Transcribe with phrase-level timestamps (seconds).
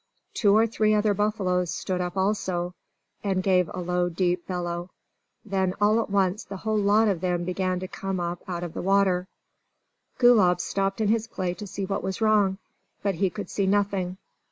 [0.33, 2.73] Two or three other buffaloes stood up also,
[3.23, 4.89] and gave a low, deep bellow.
[5.45, 8.81] Then all at once the whole lot of them began to come out of the
[8.81, 9.27] water.
[10.17, 12.57] Gulab stopped in his play to see what was wrong.
[13.03, 14.17] But he could see nothing.